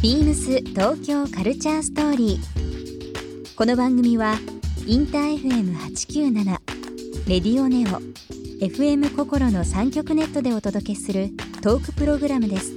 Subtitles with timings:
[0.00, 3.54] ビームス東京カルチャーストーリー。
[3.56, 4.36] この番組は
[4.86, 6.58] インター FM897
[7.26, 7.98] レディオネオ
[8.64, 11.30] FM 心の三極ネットでお届けする
[11.62, 12.72] トークプログラムです。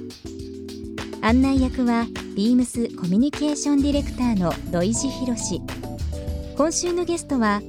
[1.20, 5.60] 案内役はビームスコミュニケーションディレクターの土井博志。
[6.56, 7.62] 今週のゲストは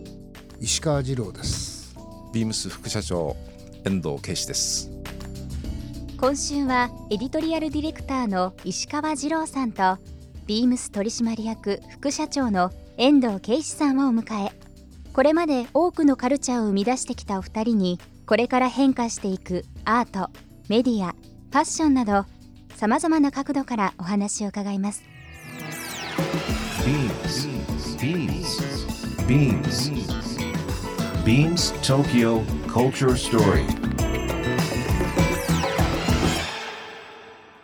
[0.60, 1.96] 石川次郎です
[2.34, 3.36] ビームス副社長
[3.86, 4.93] 遠藤圭司です
[6.24, 9.98] 今週はエディトリアルディレクターの石川二郎さんと
[10.48, 14.54] ビームス取締役副社長の遠藤圭司さんをお迎え
[15.12, 20.32] これまで多くのカルチャーを生み出してきたお二人にこれから変化していくアート
[20.70, 22.24] メディアファッションなど
[22.74, 25.04] さまざまな角度からお話を伺います
[26.86, 28.38] Beams.
[29.28, 29.92] Beams.
[31.26, 33.83] Beams Tokyo Culture Story.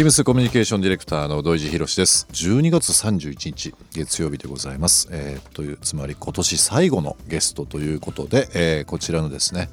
[0.00, 2.26] ビームスコミュニケーションディレクターの土井博志です。
[2.32, 9.68] 12月31日月曜日でございます、えーというつまり今年最後のゲストということで、えーこちらのですね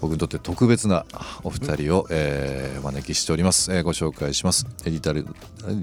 [0.00, 1.04] 僕にとって特別な
[1.42, 4.66] お二人を、えーお招きしております、えーご紹介します。
[4.86, 5.30] エディタルデ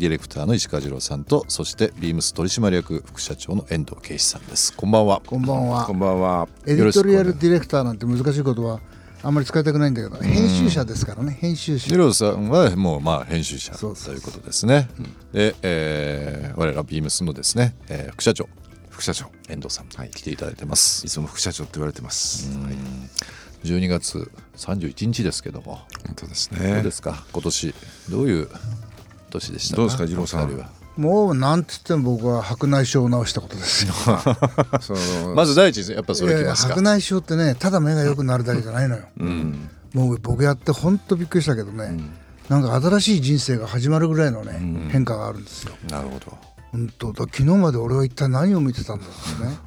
[0.07, 4.75] ィレクターの石川次郎さんとそしてビームス取締役副社長の遠藤圭司さんです。
[4.75, 5.21] こんばんは。
[5.23, 5.85] こんばんは。
[5.85, 6.47] こんばんは。
[6.65, 8.79] エディトリアルディレクターなんて難しいことは
[9.23, 11.37] あんまり使いたくないんだけど編集者ですからね。
[11.39, 11.91] 編集者。
[11.91, 14.89] 二郎さんはもうまあ編集者ということですね。
[15.31, 18.49] で、えー我らビームスのですね、えー副社長。
[18.89, 19.31] 副社長。
[19.47, 21.05] 遠藤さん、来ていただいてます。
[21.05, 22.49] いつも副社長って言われてます。
[22.57, 22.75] はい、
[23.63, 26.91] 12月31日ですけども、本当ですどうねで。
[26.91, 27.23] すか？
[27.31, 27.75] 今年。
[28.09, 28.49] どういう
[29.29, 29.77] 年でしたか？
[29.77, 30.05] どうですか？
[30.05, 33.93] 二郎さんもうなんつっても僕は白内障を治したことですよ。
[35.35, 36.69] まず第一にやっぱそれきますか。
[36.69, 39.03] 白内障ってねただ目が良くなるだけじゃないのよ、
[39.93, 41.99] もう僕やって本当びっくりしたけどね、
[42.49, 45.71] なんか新しい人生が始まるぐらいのね、変化があるんですよ。
[45.89, 46.37] なるほど。
[46.71, 49.57] 本当だ昨日まで俺は一体何を見てたんだってね。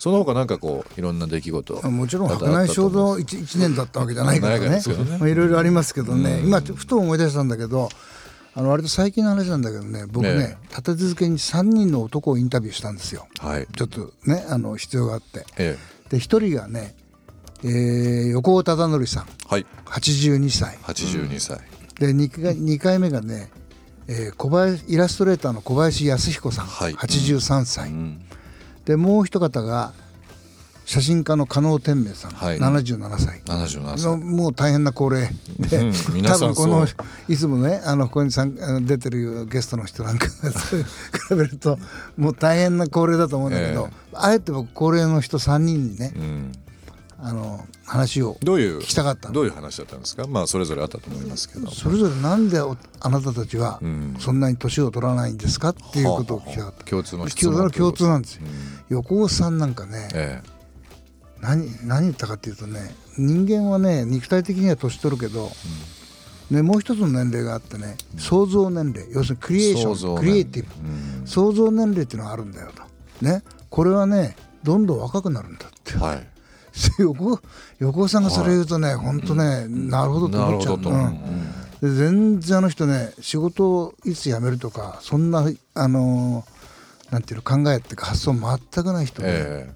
[0.00, 1.90] その他なんかこういろんな出来事。
[1.90, 4.70] もちろん白内障の 1, 一年だったわけじゃないからね。
[4.70, 4.80] ね。
[5.18, 7.90] まあいろいろありますけどね、今ふと思い出したんだけど
[8.54, 13.28] あの割と最近の話なんだけどね僕ねね立て続けに3人の男をインタビューしたんですよ。
[13.38, 13.66] はい。
[13.76, 15.44] ちょっとねあの必要があって。
[15.56, 15.78] え
[16.08, 16.96] で1人がね、
[17.62, 19.24] えー横尾忠則さん。
[19.24, 19.66] えはい。
[19.86, 20.76] 82歳。
[20.82, 21.60] 82歳。
[22.00, 23.50] で 2, 回二回目がね、
[24.08, 26.94] えー小林イラストレーターの小林康彦さん、はい。
[26.94, 27.92] 83歳、
[28.84, 29.92] でもう一方が
[30.90, 34.16] 写真家の加納天明さん、はい77歳77の歳。
[34.16, 35.28] もう大変な高齢
[35.60, 36.84] で、うん 皆多さん分この
[37.28, 40.32] いつもねあのここに参あの出てるゲストの人なんか比
[41.36, 41.78] べると
[42.16, 46.52] もう大変な高齢だと思うんだけど、あえて僕高齢の人3人にね、うん。
[47.22, 50.26] あの話をどういう聞きたかったのどういう話だったんですか？
[50.26, 51.70] まあそれぞれあったと思いますけど。
[51.70, 55.68] それぞれなんでおあなたたちはんそんなに年を取らないんですか？
[55.68, 56.84] っていうことを聞きたかった。
[56.84, 58.42] 共通の質共問共通なんですよ。
[58.88, 60.42] 横尾さんなんかね、え
[61.40, 65.50] 何何言ったかっていうとね人間はね肉体的には年取るけど、
[66.50, 69.10] ね、もう一つの年齢があってね創造年齢。
[69.12, 70.18] 要するにクリエーション。
[70.18, 73.24] クリエイティブ、創造年齢っていうのがあるんだよと。
[73.24, 73.42] ね。
[73.68, 75.94] これはねどんどん若くなるんだって。
[75.94, 76.26] えはい。
[77.00, 77.40] 横尾
[77.80, 80.78] 横尾さんがそれ言うとね、本当ね、なるほどと思っちゃうう。
[80.78, 81.20] ん。
[81.80, 86.60] で全然あの人ね仕事をいつ辞めるとかそんなあのー
[87.10, 89.70] なんていうの考えっていうか発想全くない人で、え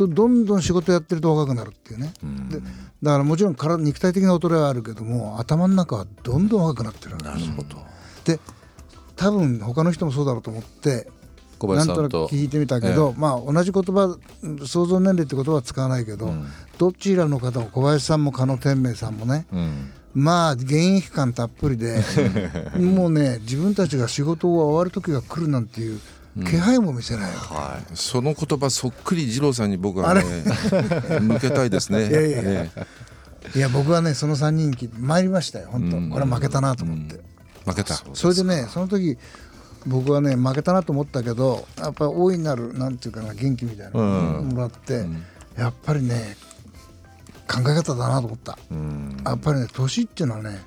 [0.00, 2.12] とどんどん仕事やってると若くなるっていうね、
[2.48, 2.60] で
[3.02, 7.76] だからもちろん体肉体的な衰えはあるけども頭の中はどんどん若くなってるなるほど。
[8.24, 8.40] で
[9.16, 11.06] 多分他の人もそうだろうと思って
[11.58, 16.32] 小なんとなく聞いてみたけど、まあ同じ言葉うん想像年齢って言葉は使わないけど、
[16.78, 19.92] どちらの方も小林さんも加納天明さんもね、うん。
[20.14, 22.02] まあ現役感たっぷりで
[22.80, 26.00] もうね自分たちが仕事が終わる時が来るなんていう
[26.38, 27.96] 気配も見せないはい。
[27.96, 30.22] その言葉そっくり二郎さんに僕はね
[31.20, 32.08] 向けたいですね。
[32.08, 33.58] いやいやええ。
[33.58, 37.20] いや僕はねその3人参りましたよ本当、これは負けたなと思って、
[37.64, 37.94] 負けた。
[38.14, 39.18] それでねその時
[39.86, 45.06] 僕はね負けたなと思ったけどやっぱり大いなるなんていうかな元気みたいなのをもらって、
[45.56, 46.36] やっぱりね
[47.48, 48.58] 考え方だなと思った、
[49.24, 50.62] やっぱりね年っていうのはね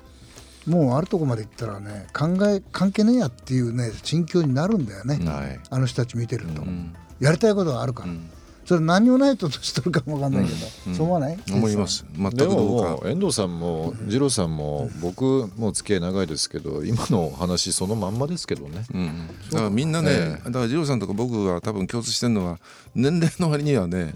[0.66, 5.60] もうあるとこまで行ったらね考え関係ねえやっていうね心境になるんだよね、はい。
[5.70, 6.94] あの人たち見てると、うん。
[7.20, 8.30] やりたいことがあるから、うん。
[8.64, 10.56] それ何もないとしてるかもわかんないけど、
[10.96, 11.38] そう思わない？
[11.52, 12.06] 思います。
[12.16, 18.86] 全くどうもかう遠藤さんも二郎さんも僕もう付き合い長いですけど今の話そのまんまですけどね。
[18.94, 22.58] うん、だからみんなね、えだから二郎さんとか僕が多分共通してるのは
[22.94, 24.14] 年齢の割にはね、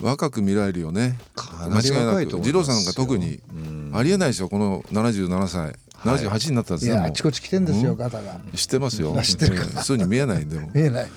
[0.00, 1.18] 若く見られるよね。
[1.68, 2.38] 間違いなと思いますよ。
[2.38, 3.40] く二郎さんが特に、
[3.92, 5.74] ありえないでしょこの77歳。
[6.04, 8.38] 78になったんですね、あちこち来てんですよ、ガタが。
[8.54, 9.16] 知ってますよ。
[9.22, 9.56] 知ってる。
[9.56, 9.66] うん。
[9.82, 11.10] そうに見えないでも見えない。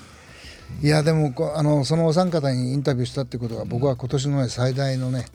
[0.82, 5.26] いやでもあのそのお三方にインタビューしたってことは僕は今年のね最大のね、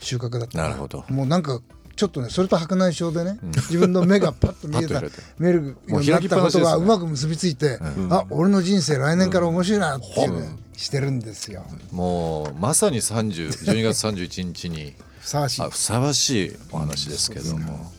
[0.00, 1.04] 収穫だったなるほど。
[1.08, 1.60] もうなんか
[1.96, 5.00] ちょっとねそれと白内障でね、自分の目がパッと見えた
[5.38, 7.78] 見えるようになったことがうまく結びついて、
[8.10, 11.64] あ俺の人生来年から面白いなっていうね、してるんですよ。
[11.90, 14.94] もうまさに30 12月31日に
[15.26, 15.62] ふさわしい。
[15.62, 17.92] あふさわしいお話ですけども、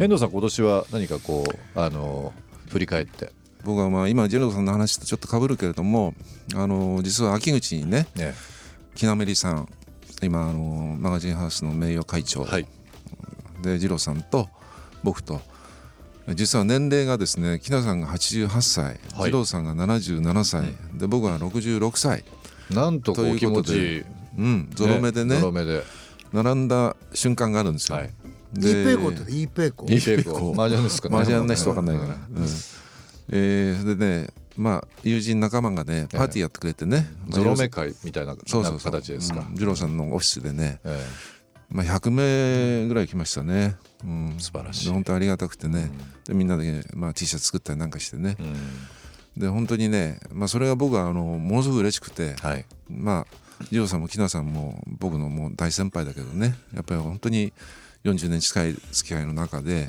[0.00, 2.32] 遠藤さん今年は何かこうあの
[2.70, 3.30] 振り返って。
[3.62, 6.12] 僕はまあ今ジェロさんの話とちょっと被るけれども
[6.54, 8.34] あの実は秋口にねね
[8.94, 9.68] 木なめりさん
[10.22, 12.66] 今あのマガジンハウスの名誉会長、はい。
[13.62, 14.48] で二郎さんと
[15.04, 15.40] 僕と。
[16.34, 18.98] 実は年齢がですね木田さんが88歳、はい。
[19.26, 20.64] 二郎さんが77歳、
[20.98, 22.24] で僕は66歳
[22.70, 24.04] なんとことういう気持ちいい。
[24.36, 24.70] うん。
[24.74, 25.84] ゾロ目でねゾロ目で
[26.34, 28.10] 並んだ瞬間があるんですよ、はい。
[28.56, 31.14] イーペイコってイーペイコいいペイコ麻雀ですかね。
[31.14, 32.16] マージャンな人わかんないから、うん。
[33.30, 41.04] えーでねまあ友人仲間がねパーティーやってくれてね、ゾロ目会みたいなそうそうそう形ですか、うん二郎さんのオフィスでね、え
[41.70, 44.86] まあ、100名ぐらい来ましたね、うん、素晴らしい。
[44.86, 45.90] で本当ありがたくてね、
[46.24, 48.36] でみんなで、まあ、T シャツ作ったりなんかしてね。
[48.38, 49.40] え、うん。
[49.40, 52.64] で本当にね、まあ、それが僕はあのものすごく嬉しくて、はい。
[52.88, 56.54] まあ二郎さんも木名さんも僕のもう大先輩だけどね。
[56.74, 57.52] やっぱり本当に
[58.04, 59.88] 40年近い付き合いの中で、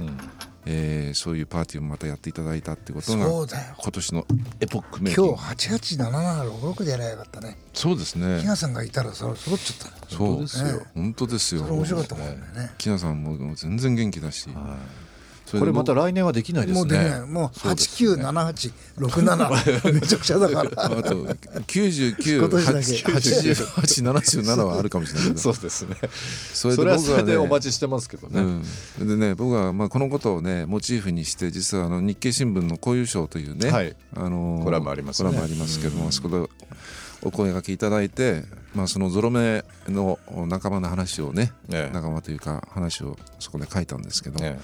[0.66, 3.76] えーそういうパーティーをまたやっていただいたってことがそうだよ。
[3.78, 4.28] 今年の
[4.60, 7.58] エポックメイキン今グ日887766でやればよかったね。
[7.74, 8.40] そうですね。
[8.42, 10.82] 木名さんがいたらそれ揃っちゃったそうですよ。
[10.96, 11.64] 本当ですよ。
[11.66, 12.72] 面白かったもんね。
[12.78, 14.50] 木名さんも全然元気だし、そ
[15.52, 16.80] これまた僕来年はできないですね。
[16.80, 17.20] もうできない。
[17.22, 20.72] もう897867めちゃくちゃだから。
[20.86, 21.04] あと
[21.68, 22.80] 99、今年だけ。
[22.80, 25.96] 88、77はあるかもしれないけど、そうですね。
[26.54, 28.42] そそれはそれでおね待ちしてますけどね、
[29.00, 33.96] うん、でね僕はまあこのことをねモチーフにして実はあの日経新聞のこういう賞というね、はい。
[34.16, 35.30] あのコラムありますね。
[35.30, 36.50] コラムありますけども、そこで
[37.22, 38.44] お声がけいただいて、
[38.74, 41.94] まあ、そのゾロ目の仲間の話をね、ええ。
[41.94, 44.58] 仲間というか話をそこで書いたんですけど、え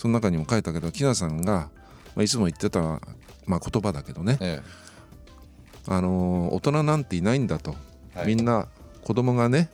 [0.00, 1.68] その中にも書いたけど木田さんが、
[2.14, 2.80] まあ、いつも言ってた、
[3.44, 4.62] まあ、言葉だけどね、え
[5.86, 7.74] あの大人なんていないんだと、
[8.14, 8.28] はい。
[8.28, 8.66] みんな
[9.04, 9.68] 子供がね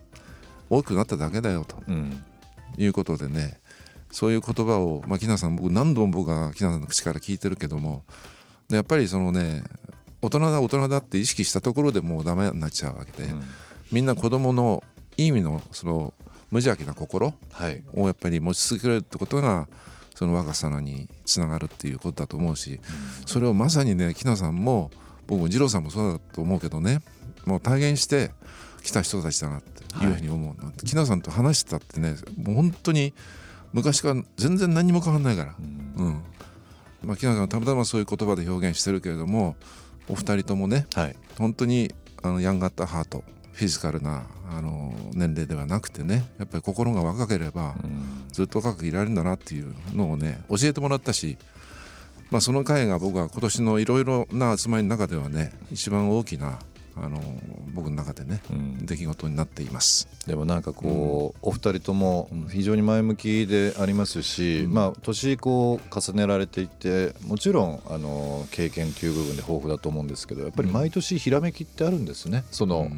[0.68, 1.76] 大きくなっただけだよと。
[1.88, 2.24] えうん。
[2.76, 3.60] いうことでね。
[4.10, 8.02] そういう言葉を、まあ、木名さん僕何度も僕は木名さんの口から聞いてるけども
[8.68, 9.62] でやっぱりそのね
[10.22, 13.28] 大人だ大人だって意識したところでもうダメになっちゃうわけで、
[13.92, 14.82] みんな子供の
[15.16, 16.14] いい意味のその
[16.50, 17.84] 無邪気な心はい。
[17.94, 19.68] をやっぱり持ち続けるってことが
[20.16, 22.80] その若さにつながるっていうことだと思うし、
[23.26, 24.90] それをまさにね木名さんも
[25.26, 27.02] 僕も二郎さんもそうだと思うけどね
[27.44, 28.30] もう体現して
[28.82, 33.12] きた人たちだなっていうふうに思うな、木名さんと話してたってねもう本当に
[33.74, 36.22] 昔から全然何も変わんないから、うん。
[37.04, 39.54] まあ、木名さんはたまたまそういう言葉で表現してるけれども
[40.08, 41.16] お二人ともねはい。
[41.38, 43.22] 本当にあのヤンガッタハート
[43.56, 47.74] フィジカルなあの年齢ではなくてねやっぱり心が若ければ
[48.30, 51.38] ずっと若くいられるんだなっていうのをね教えてもらったし、
[52.30, 56.58] まあ、その会が僕は今年のいろいろな集まりの中ではね一番大きな
[56.98, 57.20] あの
[57.74, 58.86] 僕の中でね、ん。
[58.86, 60.08] 出来事になっています。
[60.26, 72.44] でもなんかこう、お二人とも非常に前向きでありますし、まあ年こう重ねられていてもちろんあの経験という部分で豊富だと思うんですけどやっぱり毎年ひらめきってあるんですね。
[72.50, 72.90] その、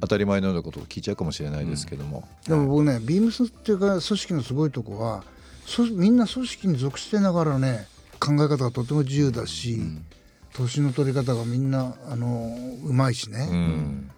[0.00, 5.24] 当たり前のようなことを聞いちゃうかもしれないですけども、でも僕ねビームスっていうか組織のすごいとこは
[5.66, 7.86] そみんな組織に属してながらね
[8.20, 9.80] 考え方がとても自由だし、
[10.54, 14.10] 年の取り方がみんなあのうまいしね、うん。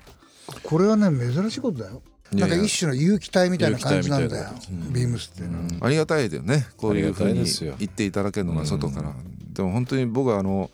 [0.62, 2.02] これはね珍しいことだよ。
[2.32, 4.50] なんか一種の有機体みたいな感じなんだよ
[4.92, 6.68] ビームスっていうのは、ありがたいだよね。
[6.76, 7.74] こういうふうにですよ。
[7.78, 9.12] 言っていただけるのが外から、
[9.52, 10.70] でも本当に僕はあの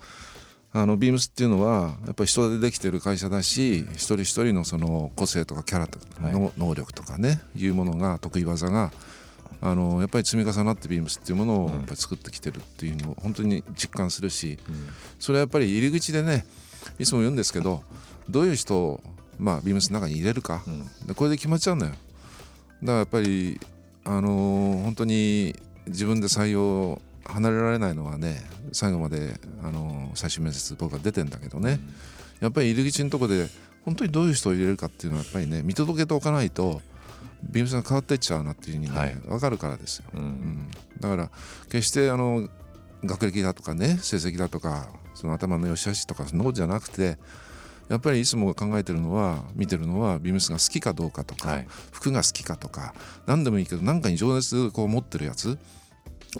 [0.79, 8.93] あのビームスっていうのはやっぱり人でできてる会社だし一人一人のその個性とかキャラとかの能力とかねいうものが得意技が
[9.63, 14.59] あのやっぱり積み重なってビームスっていうものをやっぱり作ってきてるっていうのを本当に実感するし、
[15.19, 16.45] それはやっぱり入り口でね
[16.99, 17.83] いつも言うんですけど
[18.29, 19.01] どういう人を、
[19.39, 20.63] まあ、ビームスの中に入れるか、
[21.07, 21.93] でこれで決まっちゃうんだよ。
[21.93, 22.01] だか
[22.83, 23.59] らやっぱり
[24.05, 25.57] あのー本当に
[25.87, 28.43] 自分で採用離れられないのはね
[28.73, 31.81] 最後まであの最終面接僕は出てんだけどね、
[32.41, 33.49] やっぱり入り口のとこで
[33.85, 36.81] 本当にどういう人を入れるかっていうのはやっぱりね見届けておかないと
[37.43, 39.15] ビームスが変わっていっちゃうなっていうふうにね、はい。
[39.15, 40.21] 分かるからですよ、うん。
[40.21, 40.71] うん。
[41.01, 41.31] だから
[41.71, 42.49] 決してあの
[43.05, 47.19] 学歴だとかね成績だとかその頭の良し悪しとかそんなことじゃなくて
[47.89, 51.67] やっぱりいつも考えてるのは見てるのはビームスが好きかどうかとか、はい。
[51.93, 52.95] 服が好きかとか
[53.27, 55.59] 何でもいいけど何かに情熱こう持ってるやつ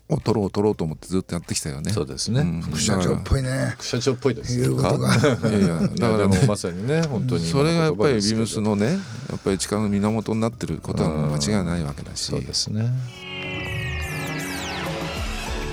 [0.09, 1.91] を取ろう取ろうと思ってずっとやってきたよね。
[1.91, 2.61] そうですね、うん。
[2.63, 3.75] 副社長っぽいね。
[3.77, 4.59] 副社長っぽいです。
[4.59, 5.21] 言うことがい
[5.53, 8.99] やいやだだからもうまさにね本当にそれがやっぱりビームスののね
[9.31, 12.25] やっぱり力の源になってることは間違いないわけだし。
[12.25, 12.91] そうですね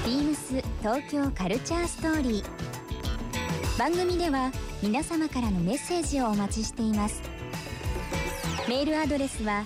[0.06, 3.80] ビームス東京カルチャーストーリー。
[3.80, 4.52] 番組では
[4.84, 7.22] 皆様からのメッセージをお待ちしています。
[8.70, 9.66] メールアドレスは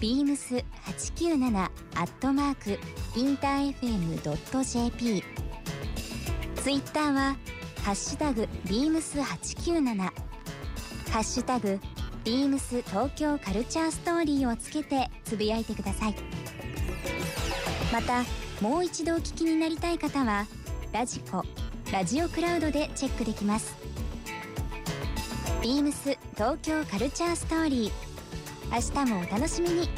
[0.00, 2.78] beams897 アットマーク
[3.18, 5.24] インター FM.jp
[6.56, 7.36] ツイッターは
[7.82, 11.80] ハッシュタグ beams897 ハッシュタグ
[12.26, 16.14] ビームス東京カルチャーストーリーをつけてつぶやいてください。
[17.92, 18.24] また
[18.60, 20.44] もう一度お聞きになりたい方は
[20.92, 21.44] ラジコ
[21.92, 23.76] ラジオクラウドでチェックできます。
[25.62, 28.05] ビームス東京カルチャーストーリー。
[28.68, 29.88] 明日もお楽しみに。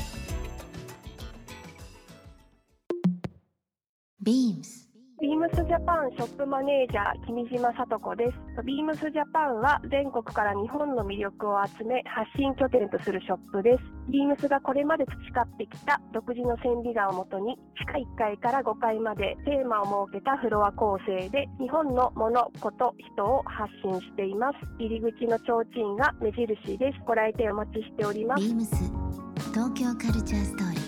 [4.21, 4.88] ビームス。
[5.21, 8.63] ビームスジャパンショップマネージャー君島聡子です。
[8.63, 13.83] ビームスジャパンは全国から日本の魅力を集め発信拠点とするショップです。
[14.09, 24.59] ビームスがこれまで培ってきた独自の線美画をもとに地下1階から5階までテーマを設けたフロア構成で日本の物、こと、人を発信しています。
[24.79, 26.99] 入り口の提灯が目印です。
[27.05, 28.41] ご来店お待ちしております。
[28.41, 28.77] ビームス
[29.51, 30.88] 東京カルチャーストーリー